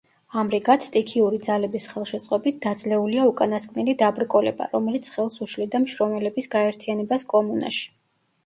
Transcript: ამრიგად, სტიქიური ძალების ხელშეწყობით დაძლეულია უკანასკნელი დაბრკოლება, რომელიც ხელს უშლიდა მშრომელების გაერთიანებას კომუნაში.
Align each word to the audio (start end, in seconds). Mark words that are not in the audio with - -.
ამრიგად, 0.41 0.85
სტიქიური 0.85 1.39
ძალების 1.47 1.85
ხელშეწყობით 1.91 2.57
დაძლეულია 2.63 3.27
უკანასკნელი 3.33 3.95
დაბრკოლება, 4.01 4.69
რომელიც 4.73 5.11
ხელს 5.17 5.39
უშლიდა 5.47 5.83
მშრომელების 5.85 6.51
გაერთიანებას 6.57 7.29
კომუნაში. 7.37 7.87